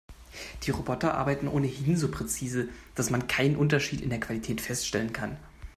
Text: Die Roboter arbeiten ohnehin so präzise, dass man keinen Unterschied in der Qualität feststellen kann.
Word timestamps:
Die 0.63 0.71
Roboter 0.71 1.13
arbeiten 1.13 1.47
ohnehin 1.47 1.95
so 1.95 2.09
präzise, 2.09 2.69
dass 2.95 3.11
man 3.11 3.27
keinen 3.27 3.55
Unterschied 3.55 4.01
in 4.01 4.09
der 4.09 4.19
Qualität 4.19 4.59
feststellen 4.59 5.13
kann. 5.13 5.37